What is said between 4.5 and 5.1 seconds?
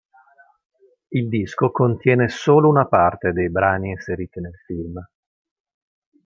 film.